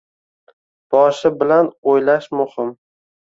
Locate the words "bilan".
1.43-1.69